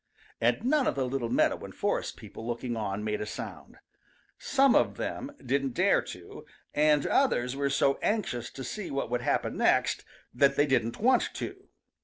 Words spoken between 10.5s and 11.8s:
they didn't want to.